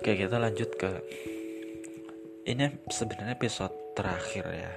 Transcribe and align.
Oke, 0.00 0.16
kita 0.16 0.40
lanjut 0.40 0.80
ke 0.80 0.88
ini 2.48 2.72
sebenarnya 2.88 3.36
episode 3.36 3.92
terakhir 3.92 4.48
ya. 4.48 4.72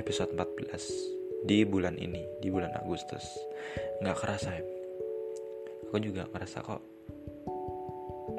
Episode 0.00 0.32
14 0.32 1.44
di 1.44 1.60
bulan 1.68 2.00
ini, 2.00 2.24
di 2.40 2.48
bulan 2.48 2.72
Agustus. 2.80 3.20
Nggak 4.00 4.16
kerasa 4.24 4.48
ya. 4.56 4.64
Aku 5.84 6.00
juga 6.00 6.24
ngerasa 6.24 6.64
kok 6.64 6.80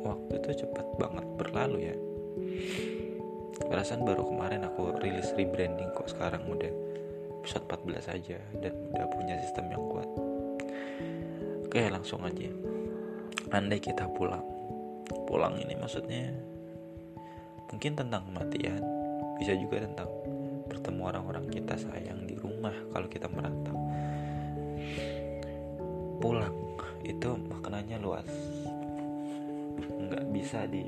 waktu 0.02 0.34
itu 0.42 0.66
cepat 0.66 0.88
banget 0.98 1.26
berlalu 1.38 1.94
ya. 1.94 1.96
Perasaan 3.70 4.02
baru 4.02 4.26
kemarin 4.26 4.66
aku 4.66 4.90
rilis 5.06 5.30
rebranding 5.38 5.94
kok 5.94 6.10
sekarang 6.10 6.50
udah 6.50 6.74
episode 7.46 7.70
14 7.70 8.10
aja 8.10 8.42
dan 8.58 8.74
udah 8.90 9.06
punya 9.14 9.38
sistem 9.38 9.70
yang 9.70 9.86
kuat. 9.86 10.10
Oke, 11.70 11.94
langsung 11.94 12.26
aja. 12.26 12.50
Andai 13.54 13.78
kita 13.78 14.10
pulang 14.18 14.53
pulang 15.30 15.58
ini 15.62 15.74
maksudnya. 15.78 16.34
Mungkin 17.74 17.98
tentang 17.98 18.30
kematian 18.30 18.82
bisa 19.42 19.58
juga 19.58 19.82
tentang 19.82 20.10
bertemu 20.70 21.02
orang-orang 21.10 21.46
kita 21.50 21.76
sayang 21.78 22.26
di 22.30 22.38
rumah 22.38 22.74
kalau 22.94 23.08
kita 23.10 23.28
merantau. 23.30 23.78
Pulang 26.22 26.56
itu 27.04 27.30
maknanya 27.50 27.98
luas. 28.00 28.30
Nggak 29.80 30.24
bisa 30.32 30.64
di 30.70 30.86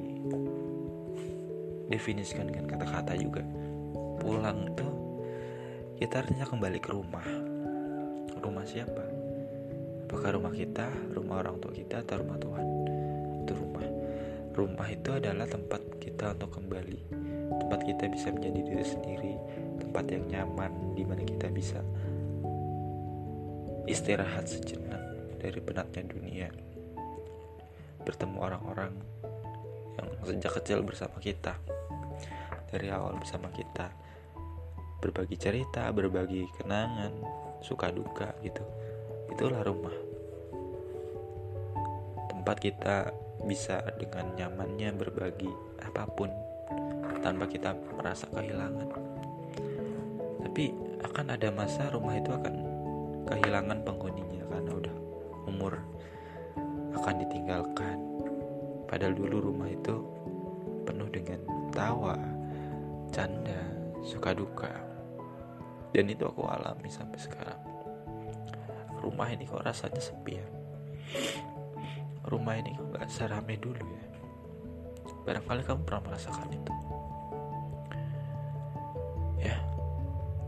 definisikan 1.89 2.49
dengan 2.49 2.65
kata-kata 2.69 3.13
juga. 3.17 3.43
Pulang 4.21 4.69
itu 4.71 4.87
kita 5.99 6.23
artinya 6.23 6.45
kembali 6.47 6.79
ke 6.79 6.89
rumah. 6.93 7.25
Rumah 8.39 8.65
siapa? 8.67 9.03
Apakah 10.05 10.37
rumah 10.37 10.53
kita 10.53 10.87
rumah 11.11 11.41
orang 11.41 11.57
tua 11.59 11.73
kita 11.73 12.05
atau 12.05 12.21
rumah 12.21 12.37
Tuhan? 12.39 12.65
Itu 13.43 13.51
rumah 13.57 13.94
rumah 14.55 14.87
itu 14.87 15.11
adalah 15.11 15.43
tempat 15.43 15.83
kita 15.99 16.31
untuk 16.39 16.55
kembali. 16.55 16.99
Tempat 17.59 17.79
kita 17.83 18.07
bisa 18.07 18.31
menjadi 18.31 18.59
diri 18.63 18.85
sendiri. 18.87 19.35
Tempat 19.83 20.05
yang 20.15 20.23
nyaman 20.31 20.95
di 20.95 21.03
mana 21.03 21.21
kita 21.27 21.51
bisa 21.51 21.83
istirahat 23.85 24.47
sejenak 24.47 25.03
dari 25.43 25.59
penatnya 25.59 26.03
dunia. 26.07 26.49
Bertemu 28.07 28.37
orang-orang 28.39 28.93
yang 29.99 30.07
sejak 30.23 30.63
kecil 30.63 30.79
bersama 30.87 31.19
kita. 31.19 31.59
Dari 32.71 32.87
awal 32.89 33.19
bersama 33.19 33.51
kita. 33.51 33.91
Berbagi 35.03 35.35
cerita 35.37 35.85
berbagi 35.91 36.47
kenangan 36.55 37.11
suka 37.59 37.91
duka 37.91 38.31
gitu. 38.41 38.63
Itulah 39.35 39.61
rumah. 39.67 39.93
Tempat 42.31 42.57
kita 42.63 43.11
bisa 43.45 43.77
dengan 44.01 44.33
nyamannya 44.33 44.89
berbagi 44.97 45.49
apa 45.77 46.09
pun 46.09 46.33
tanpa 47.21 47.45
kita 47.45 47.77
merasa 47.93 48.25
kehilangan. 48.33 48.89
Tapi 50.41 50.73
akan 51.05 51.25
ada 51.37 51.49
masa 51.53 51.93
rumah 51.93 52.17
itu 52.17 52.33
akan 52.33 52.55
kehilangan 53.29 53.85
penghuninya 53.85 54.43
karena 54.49 54.71
udah 54.73 54.95
umur 55.45 55.73
akan 56.97 57.15
ditinggalkan. 57.21 57.97
Padahal 58.89 59.13
dulu 59.13 59.53
rumah 59.53 59.69
itu 59.69 59.95
penuh 60.85 61.09
dengan 61.09 61.41
tawa, 61.73 62.17
canda, 63.13 63.61
suka 64.01 64.33
duka. 64.33 64.73
Dan 65.93 66.11
itu 66.11 66.25
aku 66.25 66.45
alami 66.45 66.89
sampai 66.89 67.17
sekarang. 67.21 67.61
Rumah 69.01 69.27
ini 69.37 69.45
kok 69.45 69.61
rasanya 69.61 70.01
sepi 70.01 70.33
ya 70.33 70.47
rumah 72.25 72.57
ini 72.57 72.73
kok 72.73 72.97
gak 72.97 73.09
serame 73.09 73.55
dulu 73.61 73.81
ya? 73.81 74.05
Barangkali 75.25 75.61
kamu 75.65 75.81
pernah 75.85 76.03
merasakan 76.09 76.49
itu. 76.53 76.73
Ya 79.41 79.57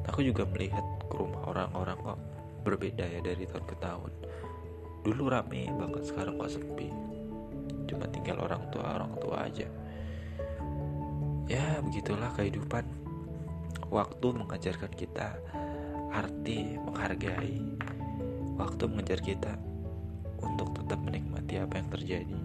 aku 0.10 0.26
juga 0.26 0.46
melihat 0.50 0.86
ke 1.06 1.16
rumah 1.18 1.42
orang-orang 1.50 1.98
kok 2.02 2.20
berbeda 2.66 3.06
ya 3.06 3.20
dari 3.22 3.46
tahun 3.46 3.66
ke 3.66 3.76
tahun. 3.78 4.12
Dulu 5.06 5.24
rame 5.30 5.70
banget 5.78 6.04
sekarang 6.10 6.42
kok 6.42 6.52
sepi. 6.52 6.90
Cuma 7.88 8.06
tinggal 8.10 8.42
orang 8.44 8.66
tua 8.74 8.98
orang 8.98 9.14
tua 9.22 9.46
aja. 9.46 9.70
Ya 11.48 11.80
begitulah 11.80 12.34
kehidupan. 12.36 12.84
Waktu 13.88 14.28
mengajarkan 14.36 14.92
kita 14.98 15.40
arti 16.12 16.76
menghargai. 16.82 17.62
Waktu 18.58 18.84
mengajar 18.90 19.22
kita 19.22 19.54
untuk 20.42 20.74
tetap 20.76 20.98
menikmati 21.06 21.37
apa 21.64 21.80
yang 21.80 21.90
terjadi. 21.90 22.38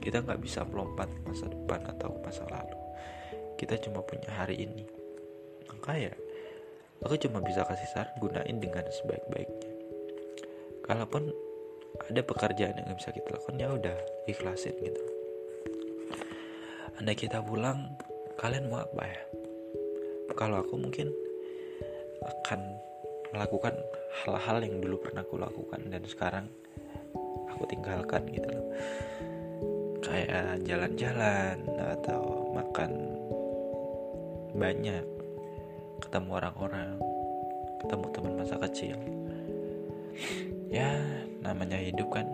Kita 0.00 0.22
nggak 0.22 0.40
bisa 0.42 0.62
melompat 0.66 1.10
masa 1.26 1.50
depan 1.50 1.82
atau 1.90 2.14
masa 2.22 2.46
lalu. 2.46 2.78
Kita 3.58 3.74
cuma 3.82 4.02
punya 4.06 4.30
hari 4.30 4.66
ini. 4.66 4.86
Maka 5.66 5.98
ya, 5.98 6.14
aku 7.02 7.18
cuma 7.18 7.42
bisa 7.42 7.66
kasih 7.66 7.88
saran 7.90 8.14
gunain 8.22 8.56
dengan 8.58 8.86
sebaik-baiknya. 8.86 9.70
Kalaupun 10.86 11.34
ada 12.06 12.22
pekerjaan 12.22 12.76
yang 12.78 12.94
bisa 12.94 13.10
kita 13.10 13.34
lakukan 13.34 13.56
ya 13.58 13.68
udah 13.72 13.96
ikhlasin 14.30 14.76
gitu. 14.78 15.02
Anda 16.96 17.12
kita 17.12 17.42
pulang, 17.42 17.96
kalian 18.38 18.70
mau 18.70 18.84
apa 18.84 19.02
ya? 19.04 19.22
Kalau 20.36 20.60
aku 20.60 20.76
mungkin 20.76 21.08
akan 22.22 22.60
melakukan 23.32 23.74
hal-hal 24.24 24.64
yang 24.64 24.80
dulu 24.80 25.00
pernah 25.00 25.24
aku 25.24 25.36
lakukan 25.36 25.80
dan 25.92 26.02
sekarang 26.08 26.46
aku 27.56 27.64
tinggalkan 27.72 28.22
gitu 28.28 28.48
loh. 28.52 28.68
Kayak 30.04 30.60
jalan-jalan 30.68 31.56
atau 31.80 32.52
makan 32.52 32.92
banyak 34.52 35.04
ketemu 36.04 36.30
orang-orang 36.36 37.00
ketemu 37.80 38.06
teman 38.12 38.34
masa 38.36 38.56
kecil. 38.60 38.96
Ya 40.68 41.00
namanya 41.40 41.80
hidup 41.80 42.12
kan 42.12 42.28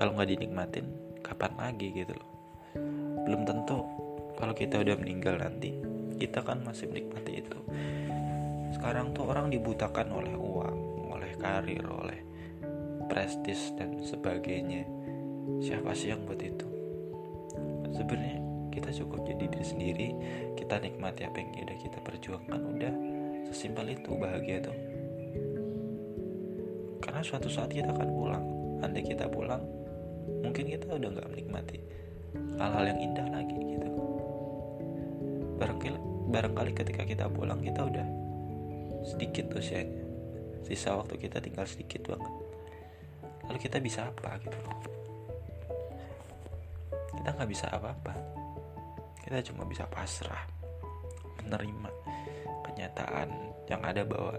kalau 0.00 0.16
nggak 0.16 0.32
dinikmatin 0.32 0.88
kapan 1.20 1.52
lagi 1.60 1.92
gitu 1.92 2.16
loh. 2.16 2.30
Belum 3.28 3.44
tentu 3.44 3.84
kalau 4.40 4.56
kita 4.56 4.80
udah 4.80 4.96
meninggal 4.96 5.36
nanti 5.38 5.76
kita 6.16 6.40
kan 6.40 6.64
masih 6.64 6.88
menikmati 6.88 7.44
itu. 7.44 7.58
Sekarang 8.74 9.12
tuh 9.12 9.28
orang 9.28 9.52
dibutakan 9.52 10.08
oleh 10.10 10.34
uang 10.34 10.78
oleh 11.14 11.32
karir 11.38 11.84
oleh 11.86 12.33
prestis 13.14 13.70
dan 13.78 14.02
sebagainya. 14.02 14.82
Siapa 15.62 15.94
sih 15.94 16.10
yang 16.10 16.26
buat 16.26 16.42
itu? 16.42 16.66
Sebenarnya 17.94 18.42
kita 18.74 18.90
cukup 18.90 19.22
jadi 19.22 19.46
diri 19.46 19.62
sendiri 19.62 20.08
kita 20.58 20.82
nikmati 20.82 21.22
apa 21.22 21.38
yang 21.38 21.54
udah 21.62 21.78
kita 21.78 21.98
perjuangkan 22.02 22.60
udah 22.74 22.94
sesimpel 23.46 23.86
itu 23.94 24.10
bahagia 24.18 24.66
tuh. 24.66 24.74
Karena 26.98 27.22
suatu 27.22 27.46
saat 27.46 27.70
kita 27.70 27.94
akan 27.94 28.08
pulang 28.10 28.44
andai 28.82 29.06
kita 29.06 29.30
pulang 29.30 29.62
mungkin 30.42 30.66
kita 30.66 30.90
udah 30.90 31.08
nggak 31.14 31.28
menikmati 31.30 31.78
hal-hal 32.58 32.84
yang 32.90 32.98
indah 32.98 33.28
lagi 33.30 33.54
gitu. 33.62 33.90
Barangkali 35.62 35.98
barangkali 36.34 36.72
ketika 36.74 37.06
kita 37.06 37.30
pulang 37.30 37.62
kita 37.62 37.86
udah 37.86 38.06
sedikit 39.06 39.54
usianya. 39.54 40.02
Sisa 40.66 40.98
waktu 40.98 41.14
kita 41.20 41.38
tinggal 41.38 41.68
sedikit 41.68 42.10
banget 42.10 42.43
lalu 43.48 43.58
kita 43.60 43.78
bisa 43.80 44.08
apa 44.08 44.40
gitu 44.42 44.58
loh? 44.64 44.78
Kita 47.14 47.28
nggak 47.34 47.50
bisa 47.50 47.66
apa-apa. 47.72 48.14
Kita 49.24 49.40
cuma 49.52 49.64
bisa 49.64 49.88
pasrah 49.88 50.44
menerima 51.40 51.90
kenyataan 52.64 53.28
yang 53.68 53.80
ada 53.80 54.04
bahwa 54.04 54.36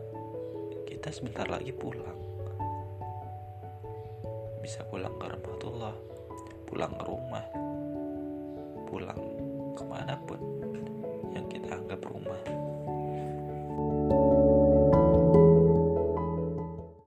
kita 0.86 1.10
sebentar 1.10 1.46
lagi 1.50 1.74
pulang. 1.74 2.18
Bisa 4.62 4.82
pulang 4.90 5.14
ke 5.22 5.26
rahmatullah 5.30 6.16
pulang 6.66 6.92
ke 6.98 7.06
rumah 7.06 7.46
pulang 8.90 9.22
ke 9.78 9.84
mana 9.86 10.18
pun 10.26 10.42
yang 11.32 11.46
kita 11.48 11.78
anggap 11.78 12.02
rumah 12.04 12.42